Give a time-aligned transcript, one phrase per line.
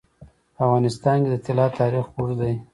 [0.55, 2.53] په افغانستان کې د طلا تاریخ اوږد دی.